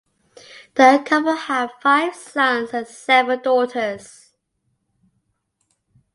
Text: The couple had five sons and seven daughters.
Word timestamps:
The 0.73 1.03
couple 1.05 1.35
had 1.35 1.69
five 1.79 2.15
sons 2.15 2.71
and 2.73 2.87
seven 2.87 3.39
daughters. 3.43 4.33